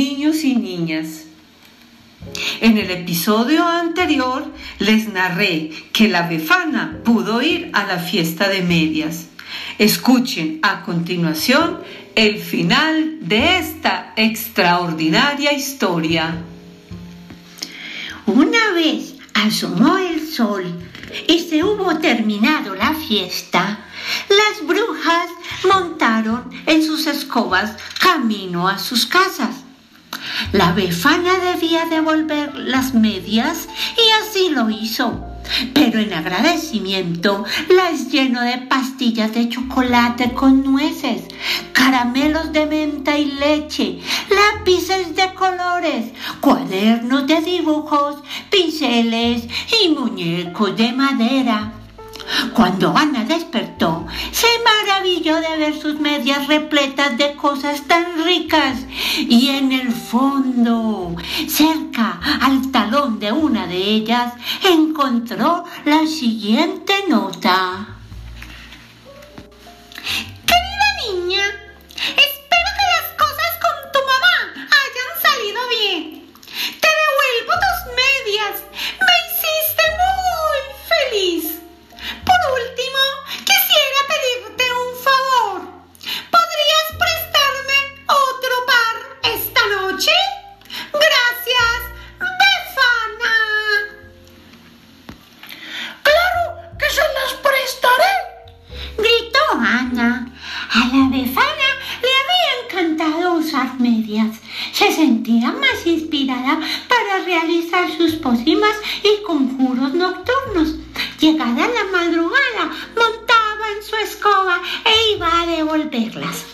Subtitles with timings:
[0.00, 1.24] niños y niñas.
[2.62, 4.42] En el episodio anterior
[4.78, 9.26] les narré que la befana pudo ir a la fiesta de medias.
[9.78, 11.80] Escuchen a continuación
[12.14, 16.44] el final de esta extraordinaria historia.
[18.24, 20.64] Una vez asomó el sol
[21.28, 23.80] y se hubo terminado la fiesta,
[24.28, 25.28] las brujas
[25.64, 29.69] montaron en sus escobas camino a sus casas.
[30.52, 35.26] La befana debía devolver las medias y así lo hizo.
[35.74, 41.22] Pero en agradecimiento las llenó de pastillas de chocolate con nueces,
[41.72, 48.16] caramelos de menta y leche, lápices de colores, cuadernos de dibujos,
[48.50, 49.44] pinceles
[49.82, 51.79] y muñecos de madera.
[52.54, 58.78] Cuando Ana despertó, se maravilló de ver sus medias repletas de cosas tan ricas
[59.16, 61.16] y en el fondo,
[61.48, 67.99] cerca al talón de una de ellas, encontró la siguiente nota.
[103.80, 104.36] Medias.
[104.72, 110.74] Se sentía más inspirada para realizar sus pócimas y conjuros nocturnos.
[111.18, 116.44] Llegada la madrugada, montaba en su escoba e iba a devolverlas.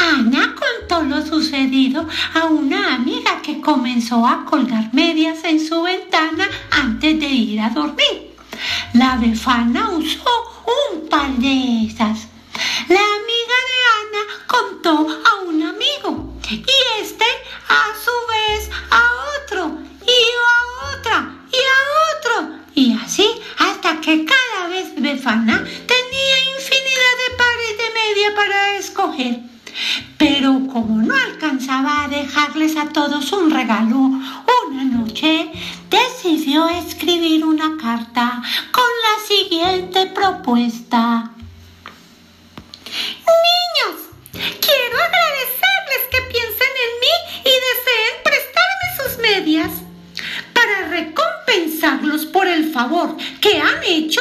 [0.00, 6.48] Ana contó lo sucedido a una amiga que comenzó a colgar medias en su ventana
[6.70, 8.34] antes de ir a dormir.
[8.94, 10.30] La befana usó
[10.66, 12.28] un par de esas.
[12.88, 15.62] La amiga de Ana contó a un
[16.50, 17.24] y este
[17.68, 19.02] a su vez a
[19.36, 20.20] otro y
[20.52, 21.78] a otra y a
[22.12, 23.28] otro y así
[23.58, 29.40] hasta que cada vez Befana tenía infinidad de pares de media para escoger.
[30.18, 33.96] Pero como no alcanzaba a dejarles a todos un regalo
[34.70, 35.50] una noche,
[35.90, 38.42] decidió escribir una carta
[38.72, 41.33] con la siguiente propuesta.
[49.54, 54.20] Para recompensarlos por el favor que han hecho,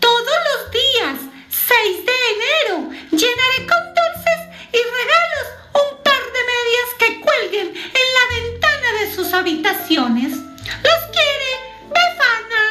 [0.00, 1.18] todos los días
[1.50, 4.40] 6 de enero llenaré con dulces
[4.72, 10.32] y regalos un par de medias que cuelguen en la ventana de sus habitaciones.
[10.32, 11.52] Los quiere
[11.88, 12.64] Befana.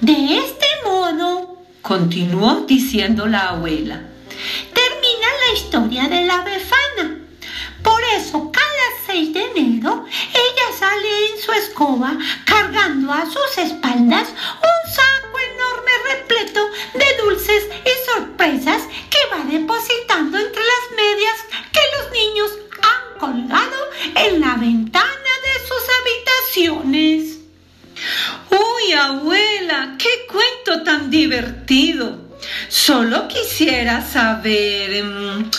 [0.00, 4.02] De este modo, Continuó diciendo la abuela.
[4.72, 7.18] termina la historia de la befana.
[7.82, 8.50] Por eso,
[9.16, 10.04] 6 de enero,
[10.34, 16.60] ella sale en su escoba cargando a sus espaldas un saco enorme repleto
[16.92, 21.36] de dulces y sorpresas que va depositando entre las medias
[21.72, 22.50] que los niños
[22.82, 27.38] han colgado en la ventana de sus habitaciones.
[28.50, 29.96] ¡Uy, abuela!
[29.98, 32.18] ¡Qué cuento tan divertido!
[32.68, 35.02] Solo quisiera saber...
[35.04, 35.50] mm,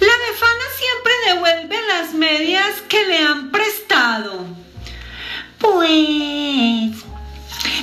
[0.00, 0.91] La befana siempre
[2.92, 4.44] que le han prestado.
[5.58, 6.92] Pues,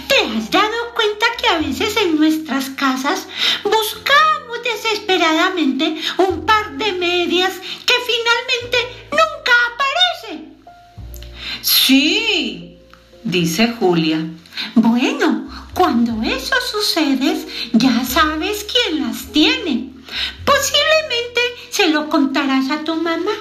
[0.08, 3.28] ¿te has dado cuenta que a veces en nuestras casas
[3.64, 7.54] buscamos desesperadamente un par de medias
[7.88, 8.78] que finalmente
[9.10, 10.46] nunca aparece?
[11.64, 12.78] Sí,
[13.24, 14.24] dice Julia.
[14.76, 19.90] Bueno, cuando eso sucede, ya sabes quién las tiene.
[20.46, 21.42] Posiblemente
[21.72, 23.34] se lo contarás a tu mamá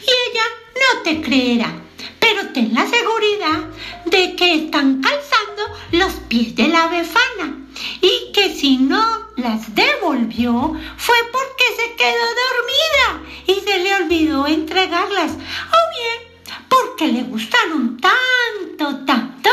[0.00, 1.72] y ella no te creerá,
[2.18, 3.64] pero ten la seguridad
[4.06, 7.58] de que están calzando los pies de la befana
[8.00, 9.04] y que si no
[9.36, 17.08] las devolvió fue porque se quedó dormida y se le olvidó entregarlas o bien porque
[17.08, 19.50] le gustaron tanto, tanto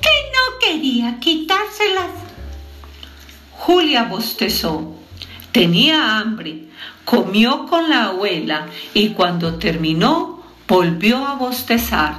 [0.00, 2.10] que no quería quitárselas.
[3.52, 4.94] Julia bostezó.
[5.52, 6.64] Tenía hambre.
[7.04, 10.33] Comió con la abuela y cuando terminó
[10.68, 12.14] volvió a bostezar.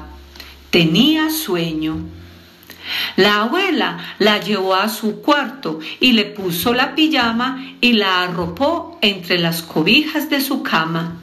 [0.70, 1.98] Tenía sueño.
[3.16, 9.00] La abuela la llevó a su cuarto y le puso la pijama y la arropó
[9.02, 11.20] entre las cobijas de su cama.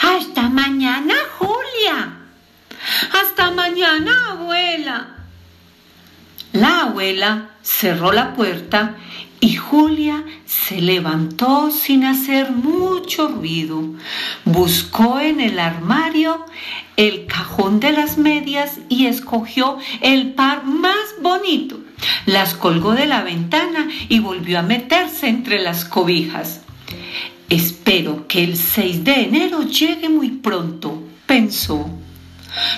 [0.00, 2.16] Hasta mañana, Julia.
[3.12, 5.16] Hasta mañana, abuela.
[6.52, 8.96] La abuela cerró la puerta
[9.40, 13.82] y Julia se levantó sin hacer mucho ruido.
[14.52, 16.44] Buscó en el armario
[16.96, 21.78] el cajón de las medias y escogió el par más bonito.
[22.26, 26.62] Las colgó de la ventana y volvió a meterse entre las cobijas.
[27.48, 31.88] Espero que el 6 de enero llegue muy pronto, pensó.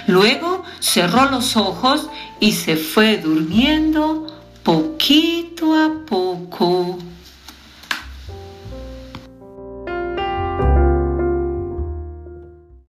[0.06, 4.26] Luego cerró los ojos y se fue durmiendo
[4.62, 6.98] poquito a poco.